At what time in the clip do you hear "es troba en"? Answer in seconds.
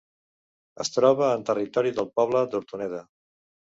0.85-1.45